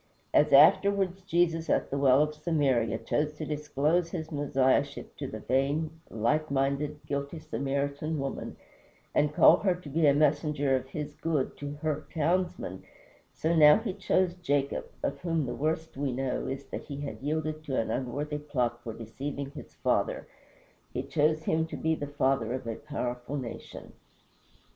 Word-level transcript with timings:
As 0.33 0.51
afterwards 0.51 1.21
Jesus, 1.21 1.69
at 1.69 1.91
the 1.91 1.97
well 1.99 2.23
of 2.23 2.33
Samaria, 2.33 2.97
chose 2.97 3.33
to 3.35 3.45
disclose 3.45 4.09
his 4.09 4.31
Messiahship 4.31 5.15
to 5.17 5.27
the 5.27 5.41
vain, 5.41 5.91
light 6.09 6.49
minded, 6.49 6.99
guilty 7.05 7.37
Samaritan 7.37 8.17
woman, 8.17 8.55
and 9.13 9.31
call 9.31 9.57
her 9.57 9.75
to 9.75 9.89
be 9.89 10.07
a 10.07 10.13
messenger 10.15 10.75
of 10.75 10.87
his 10.87 11.13
good 11.13 11.55
to 11.57 11.73
her 11.83 12.07
townsmen, 12.11 12.81
so 13.31 13.55
now 13.55 13.77
he 13.77 13.93
chose 13.93 14.33
Jacob 14.33 14.85
of 15.03 15.19
whom 15.19 15.45
the 15.45 15.53
worst 15.53 15.95
we 15.95 16.11
know 16.11 16.47
is 16.47 16.65
that 16.69 16.85
he 16.85 17.01
had 17.01 17.21
yielded 17.21 17.63
to 17.65 17.79
an 17.79 17.91
unworthy 17.91 18.39
plot 18.39 18.81
for 18.83 18.95
deceiving 18.95 19.51
his 19.51 19.75
father 19.75 20.25
he 20.91 21.03
chose 21.03 21.43
him 21.43 21.67
to 21.67 21.77
be 21.77 21.93
the 21.93 22.07
father 22.07 22.53
of 22.53 22.65
a 22.65 22.73
powerful 22.75 23.37
nation. 23.37 23.93